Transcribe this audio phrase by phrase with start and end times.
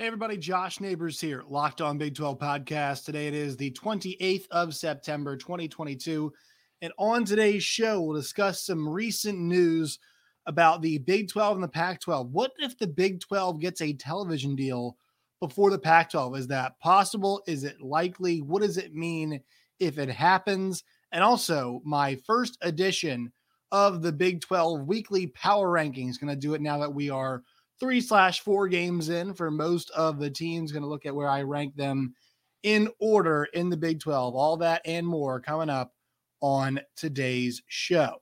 [0.00, 3.04] Hey, everybody, Josh Neighbors here, Locked On Big 12 podcast.
[3.04, 6.32] Today it is the 28th of September, 2022.
[6.80, 9.98] And on today's show, we'll discuss some recent news
[10.46, 12.30] about the Big 12 and the Pac 12.
[12.30, 14.96] What if the Big 12 gets a television deal
[15.38, 16.34] before the Pac 12?
[16.34, 17.42] Is that possible?
[17.46, 18.40] Is it likely?
[18.40, 19.42] What does it mean
[19.80, 20.82] if it happens?
[21.12, 23.30] And also, my first edition
[23.70, 26.18] of the Big 12 weekly power rankings.
[26.18, 27.42] Going to do it now that we are
[27.80, 30.70] three slash four games in for most of the teams.
[30.70, 32.14] Going to look at where I rank them
[32.62, 34.34] in order in the Big 12.
[34.34, 35.92] All that and more coming up
[36.40, 38.16] on today's show.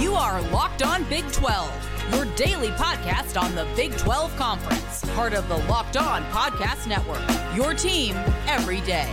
[0.00, 5.34] You are Locked On Big 12, your daily podcast on the Big 12 Conference, part
[5.34, 7.22] of the Locked On Podcast Network.
[7.54, 8.16] Your team
[8.46, 9.10] every day.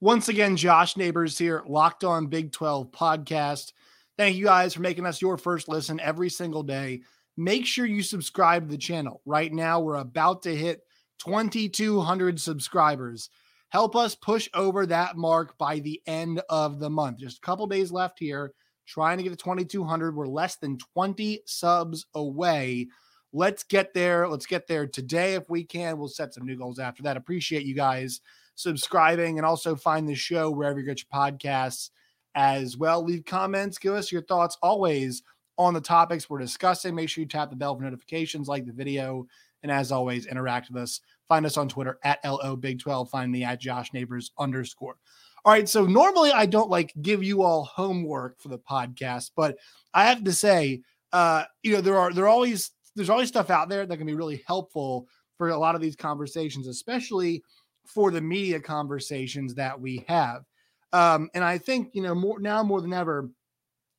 [0.00, 3.72] Once again, Josh Neighbors here, Locked On Big 12 podcast.
[4.18, 7.02] Thank you guys for making us your first listen every single day.
[7.36, 9.22] Make sure you subscribe to the channel.
[9.24, 10.82] Right now, we're about to hit
[11.24, 13.30] 2,200 subscribers.
[13.68, 17.18] Help us push over that mark by the end of the month.
[17.18, 18.54] Just a couple days left here,
[18.88, 20.16] trying to get to 2,200.
[20.16, 22.88] We're less than 20 subs away.
[23.32, 24.26] Let's get there.
[24.26, 25.96] Let's get there today if we can.
[25.96, 27.16] We'll set some new goals after that.
[27.16, 28.20] Appreciate you guys
[28.56, 31.90] subscribing and also find the show wherever you get your podcasts
[32.38, 33.02] as well.
[33.02, 35.24] Leave comments, give us your thoughts always
[35.58, 36.94] on the topics we're discussing.
[36.94, 39.26] Make sure you tap the bell for notifications, like the video,
[39.64, 41.00] and as always, interact with us.
[41.26, 43.10] Find us on Twitter at LO Big 12.
[43.10, 44.96] Find me at Josh Neighbors underscore.
[45.44, 45.68] All right.
[45.68, 49.56] So normally I don't like give you all homework for the podcast, but
[49.92, 53.50] I have to say, uh, you know, there are there are always there's always stuff
[53.50, 57.42] out there that can be really helpful for a lot of these conversations, especially
[57.84, 60.44] for the media conversations that we have.
[60.92, 63.28] Um, and I think, you know, more now more than ever,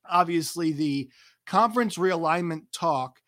[0.08, 1.08] obviously the
[1.46, 3.20] conference realignment talk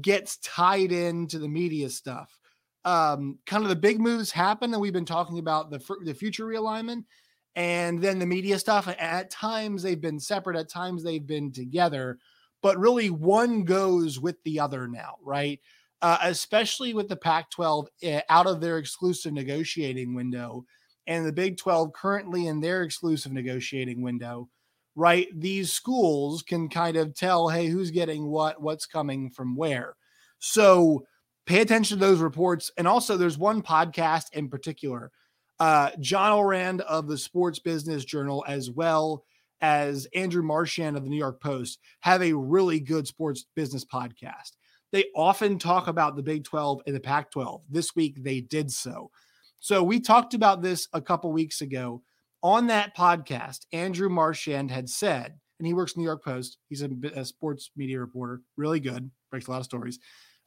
[0.00, 2.38] gets tied into the media stuff.
[2.84, 6.44] Um, kind of the big moves happen, and we've been talking about the the future
[6.44, 7.04] realignment,
[7.56, 8.86] and then the media stuff.
[8.98, 12.18] At times they've been separate, at times they've been together,
[12.62, 15.60] but really one goes with the other now, right?
[16.02, 20.64] Uh, especially with the Pac-12 eh, out of their exclusive negotiating window
[21.06, 24.48] and the Big 12 currently in their exclusive negotiating window,
[24.94, 25.28] right?
[25.34, 29.94] These schools can kind of tell, hey, who's getting what, what's coming from where.
[30.38, 31.06] So
[31.46, 32.70] pay attention to those reports.
[32.76, 35.12] And also, there's one podcast in particular,
[35.58, 39.24] uh, John Ourand of the Sports Business Journal, as well
[39.60, 44.52] as Andrew Marchand of the New York Post, have a really good sports business podcast.
[44.92, 47.62] They often talk about the Big 12 and the Pac 12.
[47.70, 49.10] This week, they did so.
[49.60, 52.02] So we talked about this a couple weeks ago
[52.42, 53.66] on that podcast.
[53.72, 56.58] Andrew Marchand had said, and he works in New York Post.
[56.68, 59.98] He's a, a sports media reporter, really good, breaks a lot of stories.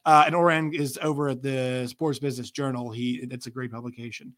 [0.04, 2.90] Uh, and Ourand is over at the Sports Business Journal.
[2.90, 4.34] He it's a great publication.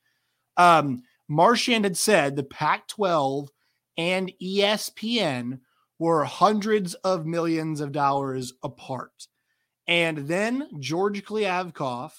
[0.56, 3.48] Um, Marchand had said the Pac-12
[3.96, 5.60] and ESPN
[5.98, 9.28] were hundreds of millions of dollars apart.
[9.86, 12.12] And then George Kliavkoff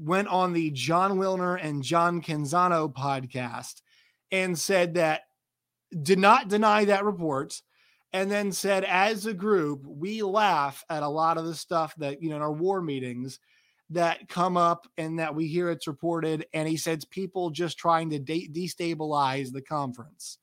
[0.00, 3.82] went on the Jon Wilner and John Canzano podcast
[4.32, 5.22] and said that
[6.02, 7.60] did not deny that report
[8.12, 12.22] and then said as a group we laugh at a lot of the stuff that
[12.22, 13.38] you know in our war meetings
[13.90, 18.10] that come up and that we hear it's reported and he says people just trying
[18.10, 20.38] to de- destabilize the conference.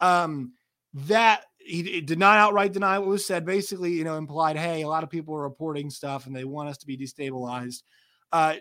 [0.00, 0.52] Um
[0.94, 4.88] that he did not outright deny what was said basically you know implied hey a
[4.88, 7.82] lot of people are reporting stuff and they want us to be destabilized.
[8.32, 8.54] Uh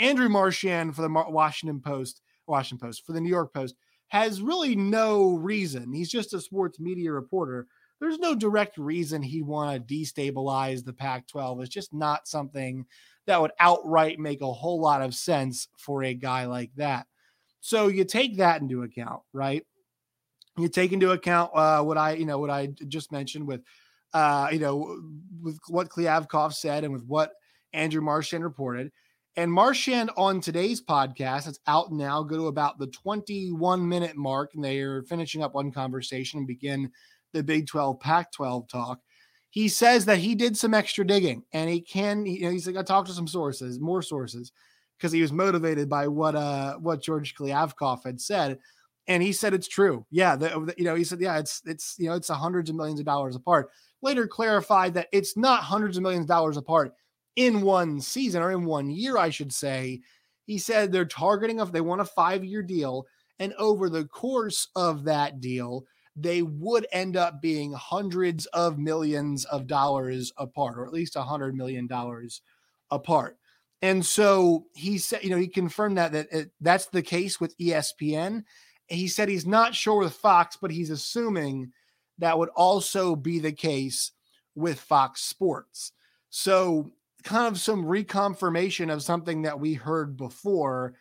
[0.00, 3.76] Andrew Marchand for the Washington Post, Washington Post for the New York Post
[4.08, 5.92] has really no reason.
[5.92, 7.68] He's just a sports media reporter.
[8.00, 11.60] There's no direct reason he'd want to destabilize the Pac 12.
[11.60, 12.86] It's just not something
[13.26, 17.06] that would outright make a whole lot of sense for a guy like that.
[17.60, 19.64] So you take that into account, right?
[20.58, 23.60] You take into account uh, what I, you know, what I just mentioned with,
[24.12, 25.02] uh, you know,
[25.40, 27.32] with what Kliavkoff said and with what
[27.72, 28.90] Andrew Marchand reported.
[29.36, 34.54] And Marchand on today's podcast, it's out now, go to about the 21 minute mark,
[34.54, 36.90] and they are finishing up one conversation and begin
[37.32, 38.98] the Big 12 Pac 12 talk.
[39.50, 42.76] He says that he did some extra digging and he can, you know, he's like,
[42.76, 44.52] I talked to some sources, more sources,
[44.98, 48.58] because he was motivated by what uh what George Kliavkoff had said.
[49.08, 50.06] And he said it's true.
[50.10, 53.00] Yeah, the, you know, he said, yeah, it's it's you know, it's hundreds of millions
[53.00, 53.70] of dollars apart.
[54.02, 56.94] Later clarified that it's not hundreds of millions of dollars apart
[57.36, 60.00] in one season or in one year, I should say.
[60.46, 63.06] He said they're targeting if they want a five year deal.
[63.38, 65.86] And over the course of that deal,
[66.16, 71.22] they would end up being hundreds of millions of dollars apart, or at least a
[71.22, 72.42] hundred million dollars
[72.90, 73.38] apart.
[73.82, 77.56] And so he said, you know, he confirmed that that it, that's the case with
[77.58, 78.44] ESPN.
[78.88, 81.72] He said he's not sure with Fox, but he's assuming
[82.18, 84.12] that would also be the case
[84.54, 85.92] with Fox Sports.
[86.28, 90.94] So, kind of some reconfirmation of something that we heard before.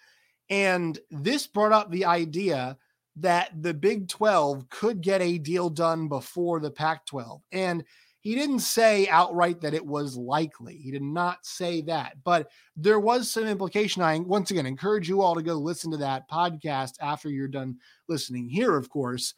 [0.50, 2.78] And this brought up the idea
[3.18, 7.42] that the Big 12 could get a deal done before the Pac 12.
[7.52, 7.84] And
[8.22, 10.76] he didn't say outright that it was likely.
[10.78, 14.02] He did not say that, but there was some implication.
[14.02, 17.78] I once again encourage you all to go listen to that podcast after you're done
[18.10, 19.36] listening here, of course.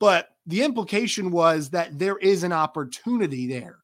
[0.00, 3.81] But the implication was that there is an opportunity there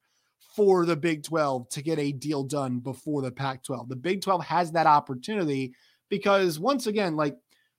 [0.58, 3.88] for the Big 12 to get a deal done before the Pac 12.
[3.88, 5.72] The Big 12 has that opportunity
[6.08, 7.36] because, once again, like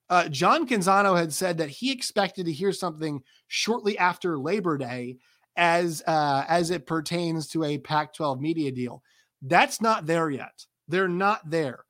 [0.09, 5.17] uh, John Canzano had said that he expected to hear something shortly after Labor Day
[5.57, 9.03] as uh, as it pertains to a Pac-12 media deal.
[9.41, 10.65] That's not there yet.
[10.87, 11.83] They're not there.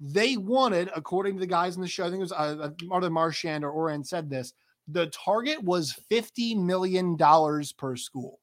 [0.00, 3.10] They wanted, according to the guys in the show, I think it was uh, Martha
[3.10, 4.54] Marchand or Ourand said this.
[4.88, 8.40] The target was fifty million dollars per school.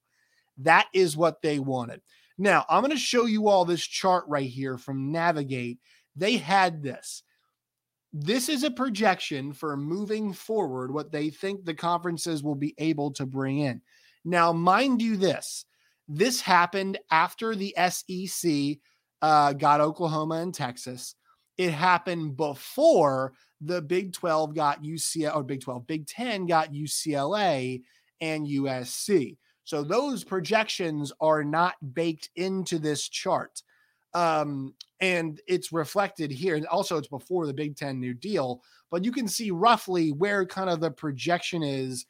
[0.60, 2.02] That is what they wanted.
[2.38, 5.80] Now I'm going to show you all this chart right here from Navigate.
[6.16, 7.24] They had this.
[8.12, 13.12] This is a projection for moving forward, what they think the conferences will be able
[13.12, 13.82] to bring in.
[14.26, 15.66] Now, mind you, this
[16.08, 18.80] this happened after the SEC
[19.22, 21.16] uh, got Oklahoma and Texas.
[21.58, 27.84] It happened before the Big 12 got UCLA or Big 12, Big 10 got UCLA
[28.22, 29.38] and USC.
[29.70, 33.62] So those projections are not baked into this chart.
[34.16, 36.56] Um, and it's reflected here.
[36.56, 40.44] And also, it's before the Big Ten New Deal, but you can see roughly where
[40.44, 42.08] kind of the projection is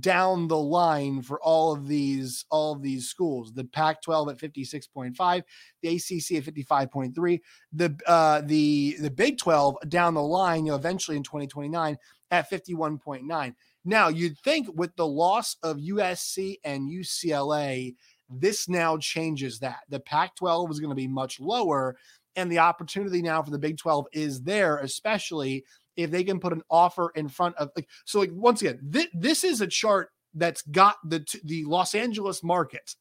[0.00, 3.52] down the line for all of these all of these schools.
[3.52, 5.42] The pac 12 at 56.5
[5.82, 7.40] the acc at 55.3
[7.72, 11.96] the uh the the big 12 down the line you know eventually in 2029
[12.30, 13.54] at 51.9
[13.84, 17.94] now you'd think with the loss of usc and ucla
[18.40, 19.80] this now changes that.
[19.88, 21.96] The pac 12 is going to be much lower
[22.34, 25.64] and the opportunity now for the big 12 is there especially
[25.96, 29.10] if they can put an offer in front of like so like once again th-
[29.14, 32.94] this is a chart that's got the the Los Angeles market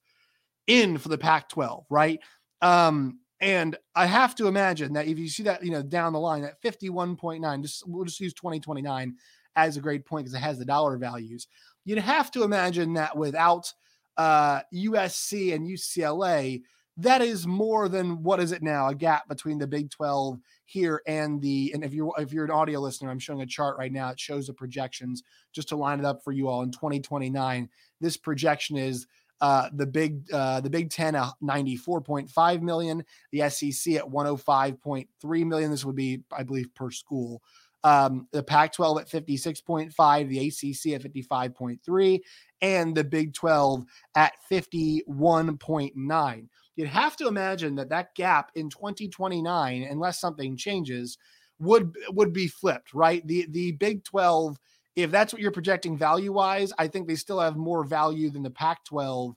[0.67, 2.19] in for the Pac-12 right?
[2.61, 6.19] Um and I have to imagine that if you see that you know down the
[6.19, 9.15] line at 51.9 just we'll just use 2029
[9.55, 11.47] as a great point because it has the dollar values.
[11.83, 13.71] You'd have to imagine that without
[14.17, 16.61] uh USC and UCLA
[16.97, 20.39] that is more than what is it now a gap between the Big 12
[20.71, 23.77] here and the and if you're if you're an audio listener I'm showing a chart
[23.77, 25.21] right now it shows the projections
[25.51, 27.67] just to line it up for you all in 2029
[27.99, 29.05] this projection is
[29.41, 35.71] uh, the big uh, the Big Ten at 94.5 million, the SEC at 105.3 million.
[35.71, 37.41] This would be, I believe, per school.
[37.83, 42.19] Um, the Pac-12 at 56.5, the ACC at 55.3,
[42.61, 43.83] and the Big 12
[44.15, 51.17] at 51.9 you'd have to imagine that that gap in 2029 unless something changes
[51.59, 53.25] would would be flipped right?
[53.27, 54.57] The the big 12
[54.95, 58.43] if that's what you're projecting value wise i think they still have more value than
[58.43, 59.35] the pac 12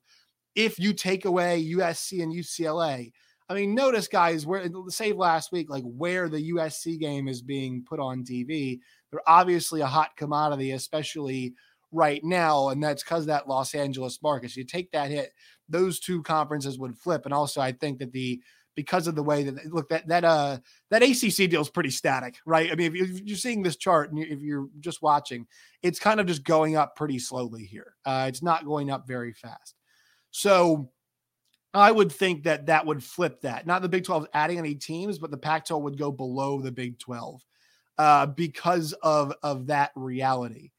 [0.54, 3.10] if you take away usc and ucla
[3.48, 7.84] i mean notice guys where save last week like where the usc game is being
[7.88, 8.78] put on tv
[9.10, 11.54] they're obviously a hot commodity especially
[11.94, 15.32] right now and that's because that los angeles market you take that hit
[15.68, 17.24] those two conferences would flip.
[17.24, 18.40] And also, I think that the
[18.76, 20.58] because of the way that look that that uh
[20.90, 22.70] that ACC deal is pretty static, right?
[22.72, 25.46] I mean, if you're seeing this chart and if you're just watching,
[25.82, 27.94] it's kind of just going up pretty slowly here.
[28.04, 29.76] Uh, it's not going up very fast.
[30.32, 30.90] So
[31.72, 33.66] I would think that that would flip that.
[33.66, 36.98] Not the Big 12 adding any teams, but the Pac-12 would go below the Big
[36.98, 37.40] 12
[37.98, 40.70] uh, because of of that reality.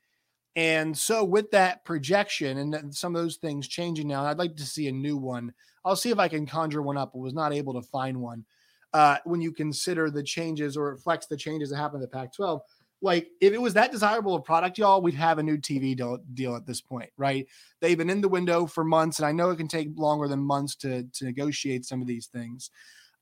[0.55, 4.65] And so, with that projection and some of those things changing now, I'd like to
[4.65, 5.53] see a new one.
[5.83, 7.11] I'll see if I can conjure one up.
[7.13, 8.45] I was not able to find one.
[8.93, 12.33] Uh, when you consider the changes or reflects the changes that happened in the Pac
[12.33, 12.61] 12,
[13.01, 16.17] like if it was that desirable a product, y'all, we'd have a new TV deal,
[16.33, 17.45] deal at this point, right?
[17.81, 20.39] They've been in the window for months, and I know it can take longer than
[20.39, 22.71] months to, to negotiate some of these things.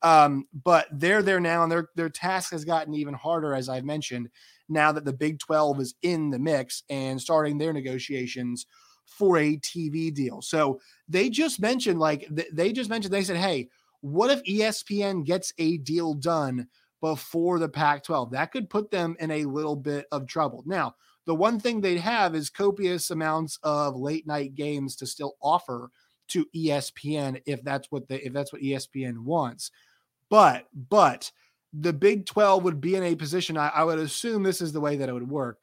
[0.03, 3.85] Um, but they're there now, and their their task has gotten even harder, as I've
[3.85, 4.29] mentioned
[4.69, 8.65] now that the Big 12 is in the mix and starting their negotiations
[9.05, 10.41] for a TV deal.
[10.41, 10.79] So
[11.09, 13.69] they just mentioned, like, they just mentioned, they said, hey,
[14.01, 16.67] what if ESPN gets a deal done
[17.01, 18.31] before the Pac 12?
[18.31, 20.63] That could put them in a little bit of trouble.
[20.65, 20.95] Now,
[21.25, 25.89] The one thing they'd have is copious amounts of late night games to still offer
[26.29, 29.71] to ESPN if that's what they if that's what ESPN wants.
[30.33, 31.31] But but
[31.73, 34.81] the Big 12 would be in a position, I, I would assume this is the
[34.81, 35.59] way that it would work.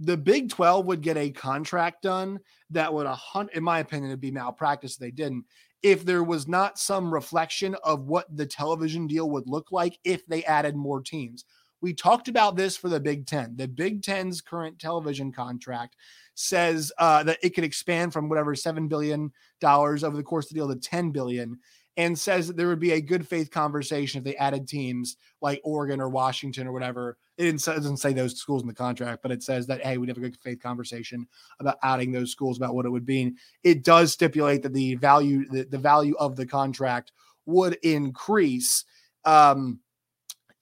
[0.00, 2.40] The Big 12 would get a contract done
[2.70, 3.18] that would, a
[3.52, 5.44] in my opinion, it'd be malpractice if they didn't.
[5.82, 10.24] If there was not some reflection of what the television deal would look like if
[10.24, 11.44] they added more teams.
[11.82, 13.54] We talked about this for the Big Ten.
[13.56, 15.96] The Big Ten's current television contract
[16.34, 20.48] says uh, that it could expand from whatever seven billion dollars over the course of
[20.48, 21.58] the deal to ten billion,
[21.96, 25.60] and says that there would be a good faith conversation if they added teams like
[25.62, 27.16] Oregon or Washington or whatever.
[27.38, 30.18] It doesn't say those schools in the contract, but it says that hey, we'd have
[30.18, 31.26] a good faith conversation
[31.60, 33.34] about adding those schools about what it would be.
[33.62, 37.12] It does stipulate that the value the, the value of the contract
[37.46, 38.84] would increase.
[39.24, 39.80] Um,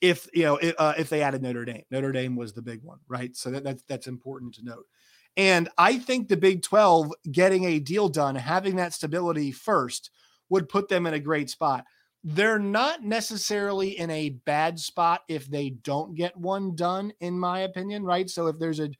[0.01, 2.83] if you know if, uh, if they added Notre Dame, Notre Dame was the big
[2.83, 3.35] one, right?
[3.37, 4.87] So that, that's that's important to note.
[5.37, 10.11] And I think the Big 12 getting a deal done, having that stability first,
[10.53, 11.85] would put them in a great spot.
[12.23, 17.61] They're not necessarily in a bad spot if they don't get one done, in my
[17.61, 18.29] opinion, right?
[18.29, 18.91] So if there's a,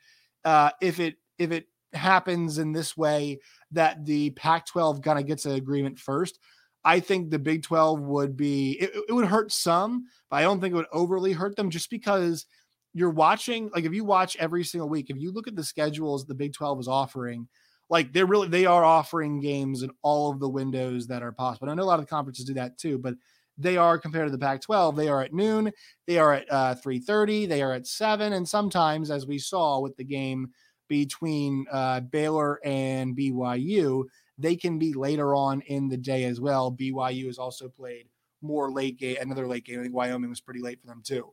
[0.45, 3.39] uh, if it if it happens in this way
[3.71, 6.39] that the Pac-12 kind of gets an agreement first,
[6.85, 10.59] I think the Big 12 would be it, it would hurt some, but I don't
[10.59, 12.47] think it would overly hurt them just because
[12.95, 16.25] you're watching like if you watch every single week, if you look at the schedules
[16.25, 17.47] the Big 12 is offering,
[17.93, 21.69] like they're really they are offering games in all of the windows that are possible.
[21.69, 23.15] I know a lot of the conferences do that too, but
[23.59, 24.97] they are compared to the Pac-12.
[24.97, 25.71] They are at noon,
[26.07, 29.95] they are at uh, 3:30, they are at seven, and sometimes, as we saw with
[29.99, 30.49] the game
[30.89, 34.05] between uh, Baylor and BYU,
[34.39, 36.73] they can be later on in the day as well.
[36.73, 38.07] BYU has also played
[38.41, 39.79] more late game, another late game.
[39.79, 41.31] I think Wyoming was pretty late for them too.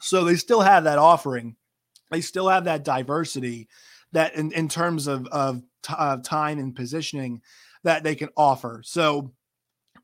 [0.00, 1.54] So they still have that offering.
[2.10, 3.68] They still have that diversity
[4.12, 7.40] that in, in terms of, of t- uh, time and positioning
[7.84, 8.82] that they can offer.
[8.84, 9.32] So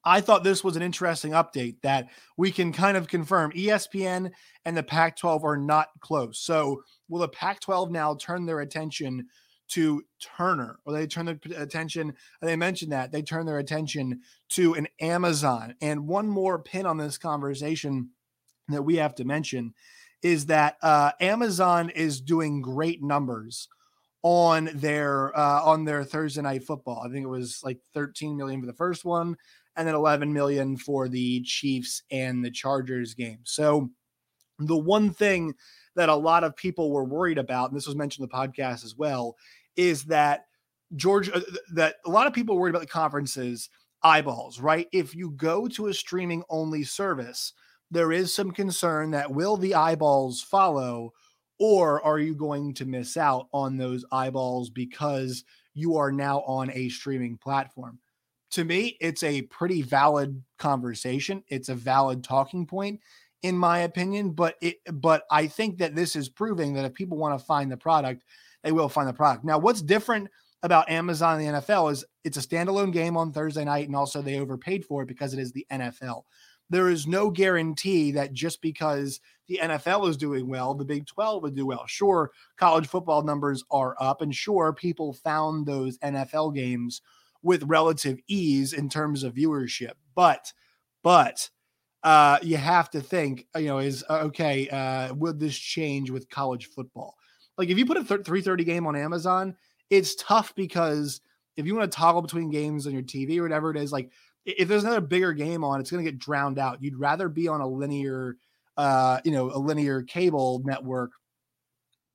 [0.04, 4.30] I thought this was an interesting update that we can kind of confirm ESPN
[4.64, 6.38] and the Pac 12 are not close.
[6.38, 9.26] So will the Pac 12 now turn their attention
[9.70, 12.14] to Turner or they turn their attention?
[12.40, 14.20] They mentioned that they turn their attention
[14.50, 15.75] to an Amazon.
[15.80, 18.10] And one more pin on this conversation
[18.68, 19.75] that we have to mention
[20.22, 23.68] is that uh, Amazon is doing great numbers
[24.28, 27.00] on their uh, on their Thursday night football.
[27.06, 29.37] I think it was like 13 million for the first one,
[29.76, 33.38] and then 11 million for the Chiefs and the Chargers game.
[33.45, 33.88] So
[34.59, 35.54] the one thing
[35.95, 38.85] that a lot of people were worried about, and this was mentioned in the podcast
[38.85, 39.37] as well,
[39.76, 40.47] is that
[40.97, 41.40] George uh,
[41.75, 43.71] that a lot of people worried about the conferences
[44.02, 44.88] eyeballs, right?
[44.90, 47.52] If you go to a streaming only service,
[47.92, 51.12] there is some concern that will the eyeballs follow
[51.58, 55.44] or are you going to miss out on those eyeballs because
[55.75, 57.98] you are now on a streaming platform?
[58.52, 61.42] To me, it's a pretty valid conversation.
[61.48, 63.00] It's a valid talking point
[63.42, 67.16] in my opinion, but it but I think that this is proving that if people
[67.16, 68.25] want to find the product,
[68.62, 69.44] they will find the product.
[69.44, 70.28] Now, what's different
[70.62, 74.22] about Amazon and the NFL is it's a standalone game on Thursday night, and also
[74.22, 76.22] they overpaid for it because it is the NFL
[76.70, 81.42] there is no guarantee that just because the NFL is doing well, the Big 12
[81.42, 81.87] would do well.
[81.87, 87.02] Sure, college football numbers are up, and sure, people found those NFL games
[87.42, 89.92] with relative ease in terms of viewership.
[90.14, 90.52] But,
[91.02, 91.49] but,
[92.02, 96.28] uh, you have to think, you know, is uh, okay, uh, would this change with
[96.30, 97.16] college football?
[97.58, 99.56] Like if you put a 330 game on Amazon,
[99.90, 101.20] it's tough because
[101.56, 104.11] if you want to toggle between games on your TV or whatever it is, like
[104.47, 106.83] if there's another bigger game on, it's going to get drowned out.
[106.83, 108.37] You'd rather be on a linear,
[108.76, 111.11] uh, you know, a linear cable network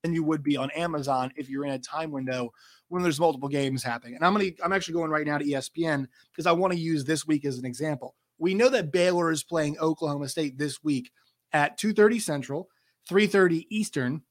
[0.01, 2.51] than you would be on Amazon if you're in a time window
[2.87, 4.15] when there's multiple games happening.
[4.15, 6.79] And I'm going to, I'm actually going right now to ESPN because I want to
[6.79, 8.15] use this week as an example.
[8.37, 11.11] We know that Baylor is playing Oklahoma State this week
[11.53, 12.69] at 2:30 Central,
[13.09, 14.21] 3:30 Eastern,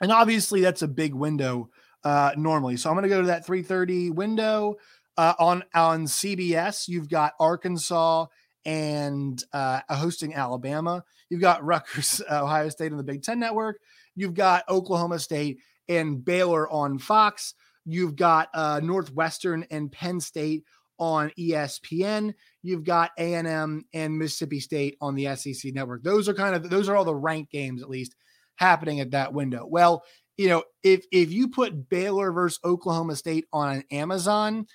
[0.00, 1.70] and obviously that's a big window
[2.04, 2.76] uh, normally.
[2.76, 4.76] So I'm going to go to that 3:30 window.
[5.16, 8.26] Uh, on on CBS, you've got Arkansas
[8.64, 11.04] and uh, hosting Alabama.
[11.28, 13.78] You've got Rutgers, Ohio State on the Big Ten Network.
[14.14, 17.54] You've got Oklahoma State and Baylor on Fox.
[17.84, 20.64] You've got uh, Northwestern and Penn State
[20.98, 22.32] on ESPN.
[22.62, 26.04] You've got A&M and Mississippi State on the SEC network.
[26.04, 28.14] Those are kind of those are all the ranked games at least
[28.56, 29.66] happening at that window.
[29.68, 30.04] Well,
[30.36, 34.66] you know, if if you put Baylor versus Oklahoma State on Amazon,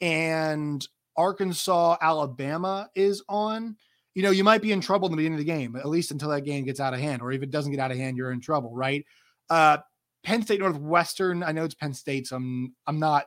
[0.00, 0.86] and
[1.16, 3.76] Arkansas, Alabama is on,
[4.14, 6.10] you know, you might be in trouble in the beginning of the game, at least
[6.10, 8.16] until that game gets out of hand, or if it doesn't get out of hand,
[8.16, 9.04] you're in trouble, right?
[9.48, 9.78] Uh,
[10.24, 11.42] Penn State Northwestern.
[11.42, 13.26] I know it's Penn State, so I'm I'm not.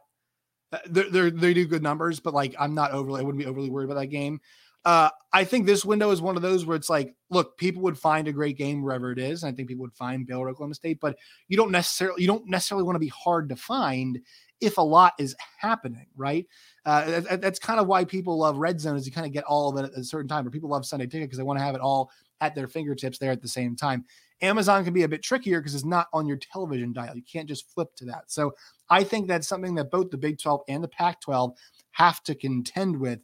[0.71, 3.21] Uh, they're, they do good numbers, but like I'm not overly.
[3.21, 4.41] I wouldn't be overly worried about that game.
[4.85, 7.97] Uh, I think this window is one of those where it's like, look, people would
[7.97, 9.43] find a great game wherever it is.
[9.43, 11.17] I think people would find Baylor, Oklahoma State, but
[11.47, 14.19] you don't necessarily you don't necessarily want to be hard to find
[14.61, 16.45] if a lot is happening, right?
[16.85, 19.43] Uh, that, that's kind of why people love Red Zone is you kind of get
[19.45, 21.59] all of it at a certain time, or people love Sunday Ticket because they want
[21.59, 22.09] to have it all
[22.41, 24.05] at their fingertips there at the same time.
[24.41, 27.15] Amazon can be a bit trickier because it's not on your television dial.
[27.15, 28.31] You can't just flip to that.
[28.31, 28.53] So
[28.89, 31.53] I think that's something that both the Big 12 and the Pac 12
[31.91, 33.19] have to contend with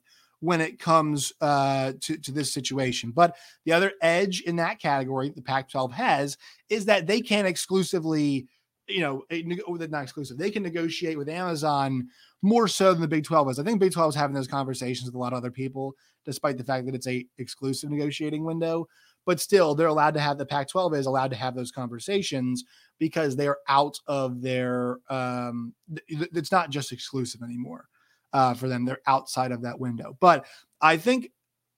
[0.45, 3.09] when it comes uh, to, to this situation.
[3.09, 3.35] But
[3.65, 6.37] the other edge in that category the Pac 12 has
[6.69, 8.47] is that they can exclusively,
[8.87, 9.23] you know,
[9.67, 12.07] oh, not exclusive, they can negotiate with Amazon
[12.43, 13.59] more so than the Big 12 is.
[13.59, 16.59] I think Big 12 is having those conversations with a lot of other people, despite
[16.59, 18.87] the fact that it's a exclusive negotiating window.
[19.25, 22.63] But still, they're allowed to have the Pac 12 is allowed to have those conversations
[22.99, 25.73] because they're out of their, um,
[26.07, 27.87] it's not just exclusive anymore
[28.35, 28.83] uh, for them.
[28.83, 30.17] They're outside of that window.
[30.19, 30.45] But
[30.81, 31.31] I think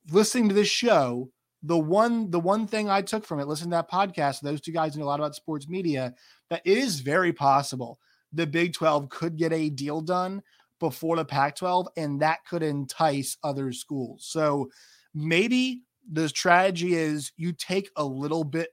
[0.09, 1.29] listening to this show,
[1.61, 4.71] the one the one thing I took from it, listening to that podcast, those two
[4.71, 6.15] guys know a lot about sports media,
[6.49, 7.99] that it is very possible
[8.33, 10.41] the Big 12 could get a deal done
[10.79, 14.25] before the Pac 12, and that could entice other schools.
[14.27, 14.69] So
[15.13, 18.69] maybe the strategy is you take a little bit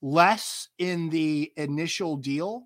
[0.00, 2.64] less in the initial deal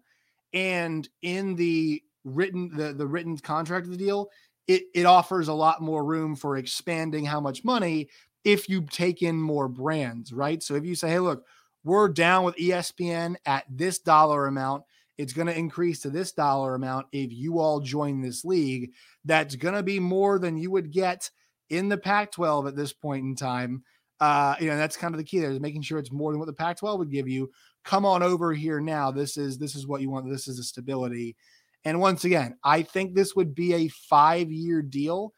[0.52, 4.30] and in the written the, the written contract of the deal,
[4.66, 8.09] it, it offers a lot more room for expanding how much money
[8.45, 10.62] if you take in more brands, right?
[10.62, 11.45] So if you say, hey, look,
[11.85, 14.85] we're down with ESPN at this dollar amount,
[15.18, 18.92] it's going to increase to this dollar amount if you all join this league.
[19.25, 21.30] That's going to be more than you would get
[21.71, 23.83] in the Pac 12 at this point in time.
[24.21, 26.38] Uh, you know, that's kind of the key there is making sure it's more than
[26.38, 27.50] what the Pac 12 would give you.
[27.85, 29.11] Come on over here now.
[29.11, 30.28] This is this is what you want.
[30.28, 31.37] This is a stability.
[31.86, 35.32] And once again, I think this would be a five year deal.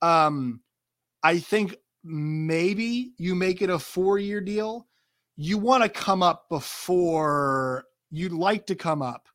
[0.00, 0.62] Um,
[1.22, 4.86] I think maybe you make it a four year deal.
[5.36, 9.28] You want to come up before you'd like to come up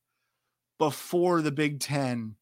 [0.80, 2.36] before the Big Ten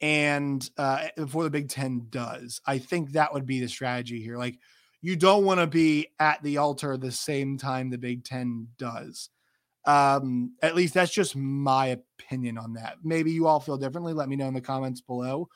[0.00, 2.60] and uh, before the Big Ten does.
[2.66, 4.38] I think that would be the strategy here.
[4.38, 4.60] Like,
[5.02, 9.28] you don't want to be at the altar the same time the Big Ten does.
[9.86, 12.96] Um, at least that's just my opinion on that.
[13.04, 14.12] Maybe you all feel differently.
[14.12, 15.48] Let me know in the comments below.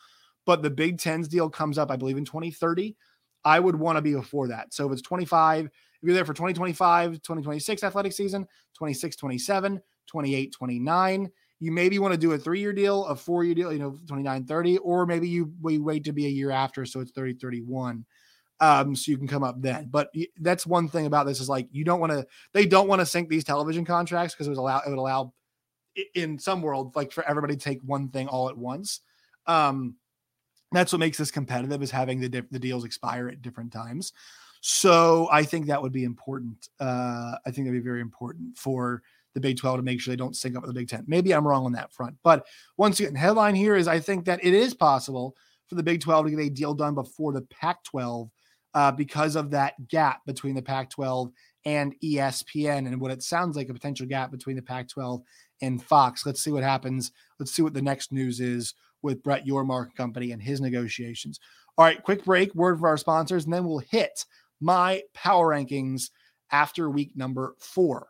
[0.47, 2.97] But the Big Ten's deal comes up, I believe, in 2030.
[3.45, 4.73] I would want to be before that.
[4.73, 5.71] So if it's 25, if
[6.03, 12.19] you're there for 2025, 2026 athletic season, 26, 27, 28, 29, you maybe want to
[12.19, 15.29] do a three year deal, a four year deal, you know, 29, 30, or maybe
[15.29, 16.87] you wait to be a year after.
[16.87, 18.05] So it's 30, 31
[18.61, 19.89] um, so you can come up then.
[19.91, 22.27] But that's one thing about this is like you don't want to.
[22.53, 25.33] They don't want to sync these television contracts because it was allow it would allow
[26.15, 29.01] in some world like for everybody to take one thing all at once.
[29.47, 29.97] Um,
[30.73, 34.13] that's what makes this competitive is having the the deals expire at different times.
[34.61, 36.69] So I think that would be important.
[36.79, 40.17] Uh, I think that'd be very important for the Big 12 to make sure they
[40.17, 41.05] don't sync up with the Big 10.
[41.07, 42.17] Maybe I'm wrong on that front.
[42.23, 42.47] But
[42.77, 45.35] once again, headline here is I think that it is possible
[45.67, 48.29] for the Big 12 to get a deal done before the Pac 12
[48.75, 51.31] uh, because of that gap between the Pac 12
[51.65, 55.23] and ESPN and what it sounds like a potential gap between the Pac 12
[55.63, 56.25] and Fox.
[56.25, 57.13] Let's see what happens.
[57.39, 61.41] Let's see what the next news is with Brett Yormark Company and his negotiations.
[61.77, 64.25] All right, quick break, word for our sponsors, and then we'll hit
[64.61, 66.11] my power rankings
[66.51, 68.09] after week number four.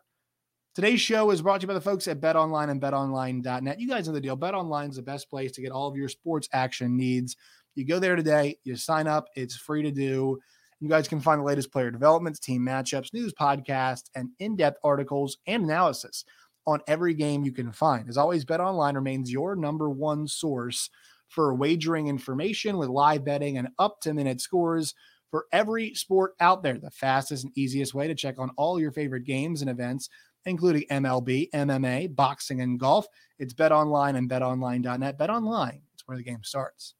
[0.73, 3.79] Today's show is brought to you by the folks at BetOnline and BetOnline.net.
[3.79, 4.37] You guys know the deal.
[4.37, 7.35] BetOnline is the best place to get all of your sports action needs.
[7.75, 10.39] You go there today, you sign up, it's free to do.
[10.79, 14.79] You guys can find the latest player developments, team matchups, news podcasts, and in depth
[14.83, 16.25] articles and analysis
[16.67, 18.09] on every game you can find.
[18.09, 20.89] As always, Bet Online remains your number one source
[21.27, 24.93] for wagering information with live betting and up to minute scores
[25.29, 26.77] for every sport out there.
[26.77, 30.09] The fastest and easiest way to check on all your favorite games and events,
[30.45, 33.07] including MLB, MMA, boxing, and golf.
[33.39, 35.17] It's Bet Online and betonline.net.
[35.17, 36.95] Bet Online, it's where the game starts.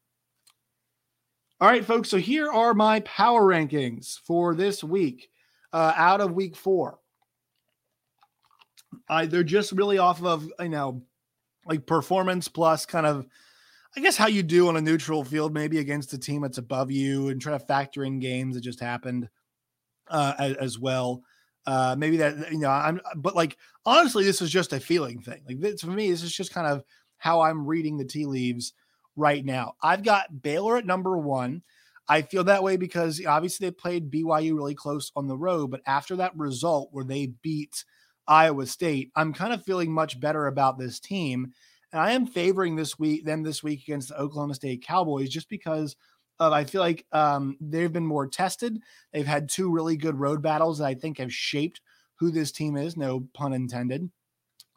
[1.62, 2.08] All right, folks.
[2.08, 5.30] So here are my power rankings for this week
[5.72, 6.98] uh, out of week four.
[9.08, 11.04] I, they're just really off of, you know,
[11.64, 13.28] like performance plus kind of,
[13.96, 16.90] I guess, how you do on a neutral field, maybe against a team that's above
[16.90, 19.28] you and try to factor in games that just happened
[20.08, 21.22] uh, as, as well.
[21.64, 25.44] Uh, maybe that, you know, I'm, but like, honestly, this is just a feeling thing.
[25.46, 26.82] Like, this, for me, this is just kind of
[27.18, 28.72] how I'm reading the tea leaves
[29.16, 29.74] right now.
[29.82, 31.62] I've got Baylor at number one.
[32.08, 35.82] I feel that way because obviously they played BYU really close on the road, but
[35.86, 37.84] after that result where they beat
[38.26, 41.52] Iowa State, I'm kind of feeling much better about this team.
[41.92, 45.48] And I am favoring this week them this week against the Oklahoma State Cowboys just
[45.48, 45.96] because
[46.40, 48.78] of I feel like um, they've been more tested.
[49.12, 51.80] They've had two really good road battles that I think have shaped
[52.16, 54.10] who this team is, no pun intended.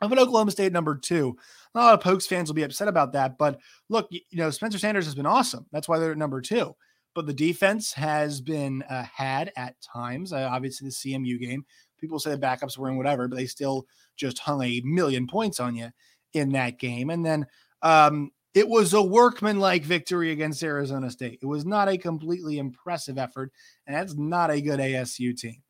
[0.02, 1.38] I'm an Oklahoma State number two.
[1.74, 4.78] A lot of Pokes fans will be upset about that, but look, you know Spencer
[4.78, 5.66] Sanders has been awesome.
[5.72, 6.76] That's why they're at number two.
[7.14, 10.34] But the defense has been uh, had at times.
[10.34, 11.66] Uh, obviously, the CMU game,
[11.98, 13.86] people say the backups were in whatever, but they still
[14.18, 15.90] just hung a million points on you
[16.34, 17.10] in that game.
[17.10, 17.46] And then
[17.82, 21.40] um, it was a workman-like victory against Arizona State.
[21.42, 23.52] It was not a completely impressive effort,
[23.88, 25.62] and that's not a good ASU team.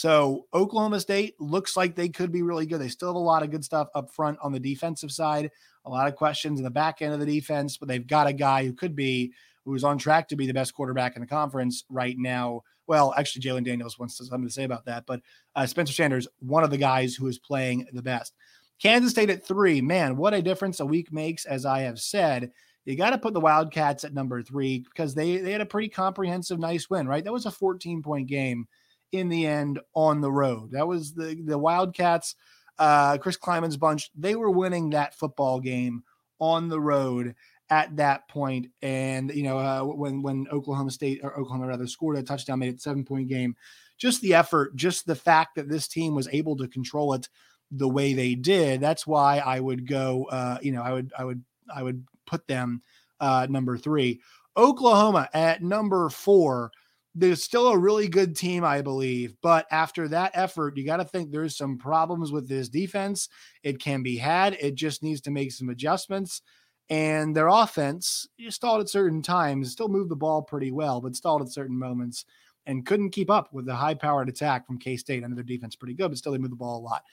[0.00, 2.80] So Oklahoma State looks like they could be really good.
[2.80, 5.50] They still have a lot of good stuff up front on the defensive side,
[5.84, 8.32] a lot of questions in the back end of the defense, but they've got a
[8.32, 9.34] guy who could be
[9.66, 12.62] who's on track to be the best quarterback in the conference right now.
[12.86, 15.20] Well, actually, Jalon Daniels wants something to say about that, but
[15.54, 18.32] uh, Spencer Sanders, one of the guys who is playing the best.
[18.80, 21.44] Kansas State at three, man, what a difference a week makes.
[21.44, 22.52] As I have said,
[22.86, 25.90] you got to put the Wildcats at number three because they they had a pretty
[25.90, 27.22] comprehensive, nice win, right?
[27.22, 28.66] That was a 14 point game
[29.12, 30.72] in the end on the road.
[30.72, 32.36] That was the the Wildcats,
[32.78, 34.10] uh, Chris Klieman's bunch.
[34.16, 36.02] They were winning that football game
[36.38, 37.34] on the road
[37.70, 38.68] at that point.
[38.82, 42.74] And you know, uh, when when Oklahoma State or Oklahoma rather scored a touchdown, made
[42.74, 43.56] it seven point game.
[43.96, 47.28] Just the effort, just the fact that this team was able to control it
[47.70, 48.80] the way they did.
[48.80, 50.24] That's why I would go.
[50.24, 51.44] Uh, you know, I would I would
[51.74, 52.82] I would put them
[53.20, 54.20] uh, number three.
[54.56, 56.72] Oklahoma at number four
[57.14, 59.34] there's still a really good team, I believe.
[59.42, 63.28] But after that effort, you got to think there's some problems with this defense.
[63.62, 64.56] It can be had.
[64.60, 66.42] It just needs to make some adjustments.
[66.88, 71.42] And their offense stalled at certain times, still moved the ball pretty well, but stalled
[71.42, 72.24] at certain moments
[72.66, 75.24] and couldn't keep up with the high powered attack from K State.
[75.24, 77.04] I know their defense pretty good, but still they move the ball a lot.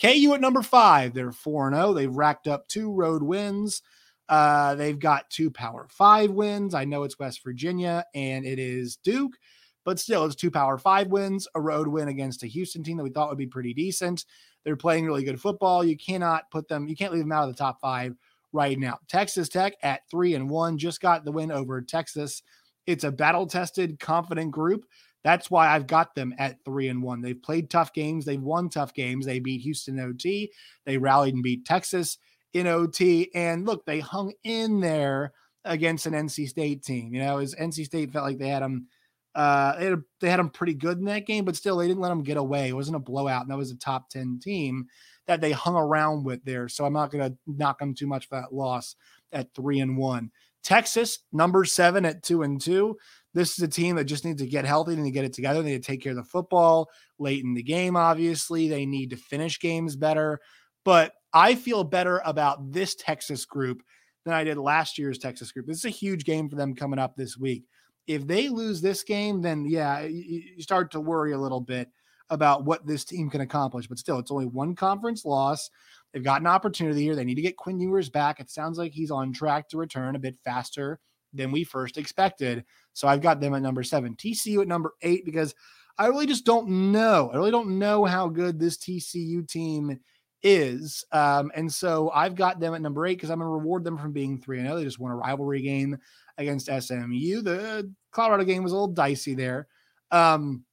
[0.00, 1.92] KU at number five, they're 4 0.
[1.92, 3.82] They've racked up two road wins.
[4.28, 6.74] Uh, they've got two Power Five wins.
[6.74, 9.36] I know it's West Virginia and it is Duke,
[9.84, 13.04] but still, it's two Power Five wins, a road win against a Houston team that
[13.04, 14.24] we thought would be pretty decent.
[14.64, 15.84] They're playing really good football.
[15.84, 18.16] You cannot put them, you can't leave them out of the top five
[18.52, 18.98] right now.
[19.06, 22.42] Texas Tech at three and one just got the win over Texas.
[22.86, 24.84] It's a battle tested, confident group.
[25.22, 27.20] That's why I've got them at three and one.
[27.20, 28.24] They've played tough games.
[28.24, 29.26] They've won tough games.
[29.26, 30.52] They beat Houston OT.
[30.84, 32.18] They rallied and beat Texas
[32.56, 33.30] in OT.
[33.34, 35.32] And look, they hung in there
[35.64, 37.12] against an NC State team.
[37.12, 38.86] You know, as NC State felt like they had them,
[39.34, 42.00] uh, they had, they had them pretty good in that game, but still they didn't
[42.00, 42.68] let them get away.
[42.68, 44.86] It wasn't a blowout, and that was a top ten team
[45.26, 46.68] that they hung around with there.
[46.68, 48.96] So I'm not going to knock them too much for that loss
[49.32, 50.30] at three and one.
[50.62, 52.96] Texas, number seven at two and two.
[53.34, 55.62] This is a team that just needs to get healthy and to get it together.
[55.62, 56.88] They need to take care of the football
[57.18, 58.68] late in the game, obviously.
[58.68, 60.40] They need to finish games better.
[60.84, 63.82] But I feel better about this Texas group
[64.24, 65.66] than I did last year's Texas group.
[65.66, 67.64] This is a huge game for them coming up this week.
[68.06, 71.90] If they lose this game, then yeah, you start to worry a little bit
[72.30, 73.86] about what this team can accomplish.
[73.86, 75.68] But still, it's only one conference loss.
[76.14, 77.14] They've got an opportunity here.
[77.14, 78.40] They need to get Quinn Ewers back.
[78.40, 81.00] It sounds like he's on track to return a bit faster
[81.34, 82.64] than we first expected.
[82.94, 84.16] So I've got them at number seven.
[84.16, 85.54] TCU at number eight because
[85.98, 87.30] I really just don't know.
[87.30, 90.00] I really don't know how good this TCU team
[90.46, 91.04] is.
[91.10, 93.98] Um, and so I've got them at number eight because I'm going to reward them
[93.98, 94.76] from being 3 0.
[94.76, 95.98] They just won a rivalry game
[96.38, 97.42] against SMU.
[97.42, 99.66] The Colorado game was a little dicey there.
[100.10, 100.64] Um,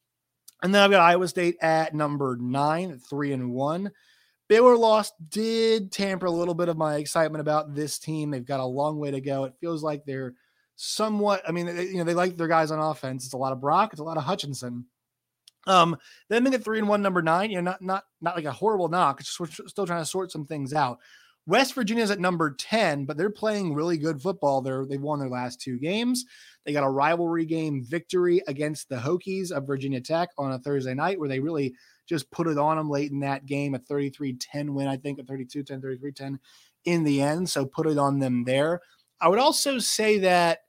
[0.62, 3.92] and then I've got Iowa State at number nine, three and one.
[4.48, 8.30] Baylor lost did tamper a little bit of my excitement about this team.
[8.30, 9.46] They've got a long way to go.
[9.46, 10.36] It feels like they're
[10.76, 13.26] somewhat, I mean, they, you know, they like their guys on offense.
[13.26, 14.86] It's a lot of Brock, it's a lot of Hutchinson.
[15.66, 15.98] Um,
[16.30, 17.50] then they get three and one, number nine.
[17.50, 19.20] You know, not not not like a horrible knock.
[19.20, 21.00] It's just we're still trying to sort some things out.
[21.46, 24.62] West Virginia's at number 10, but they're playing really good football.
[24.62, 26.26] They're they've won their last two games.
[26.66, 30.94] They got a rivalry game victory against the Hokies of Virginia Tech on a Thursday
[30.94, 31.74] night where they really
[32.08, 35.24] just put it on them late in that game, a 33-10 win, I think, a
[35.24, 36.40] 32-10, 33-10
[36.86, 37.50] in the end.
[37.50, 38.82] So put it on them there.
[39.20, 40.60] I would also say that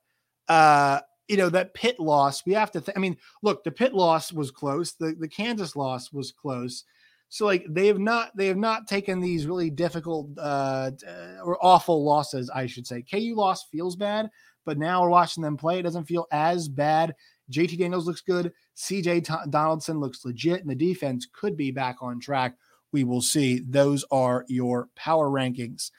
[0.48, 3.94] uh you know that Pitt loss we have to th- i mean look the Pitt
[3.94, 6.84] loss was close the, the kansas loss was close.
[7.30, 11.58] So like they have not they have not taken these really difficult uh, uh or
[11.64, 13.02] awful losses i should say.
[13.02, 14.30] Ku loss feels bad
[14.64, 15.78] but now we're watching them play.
[15.78, 17.14] It doesn't feel as bad.
[17.50, 18.52] Jt daniels looks good.
[18.76, 22.56] Cj T- donaldson looks legit and the defense could be back on track.
[22.92, 23.60] We will see.
[23.68, 25.90] Those are your power rankings.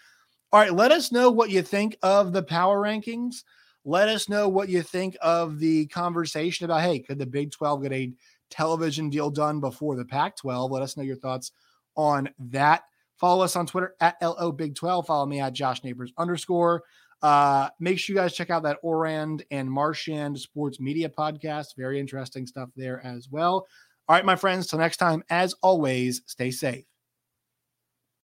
[0.52, 3.44] All right let us know what you think of the power rankings
[3.86, 7.84] let us know what you think of the conversation about hey, could the Big 12
[7.84, 8.12] get a
[8.50, 10.72] television deal done before the Pac 12?
[10.72, 11.52] Let us know your thoughts
[11.96, 12.84] on that.
[13.18, 15.06] Follow us on Twitter at LO Big 12.
[15.06, 16.84] Follow me at Josh Neighbors underscore.
[17.22, 21.76] Uh, make sure you guys check out that Ourand and Marchand Sports Media podcast.
[21.78, 23.68] Very interesting stuff there as well.
[24.08, 26.86] All right, my friends, till next time, as always, stay safe.